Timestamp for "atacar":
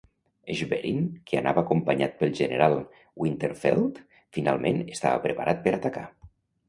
5.81-6.07